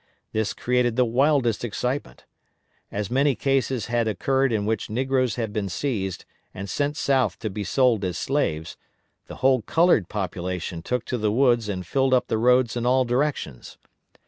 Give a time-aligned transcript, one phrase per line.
[0.31, 2.25] This created the wildest excitement.
[2.91, 7.51] As many cases had occurred in which negroes had been seized, and sent South to
[7.51, 8.77] be sold as slaves,
[9.27, 13.05] the whole colored population took to the woods and filled up the roads in all
[13.05, 13.77] directions.